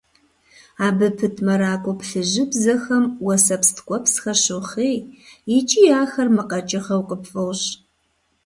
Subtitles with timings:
[0.85, 4.95] Абы пыт мэракӀуэ плъыжьыбзэхэм уэсэпс ткӀуэпсхэр щохъей
[5.57, 7.67] икӀи ахэр мыкъэкӀыгъэу къыпфӀощӀ.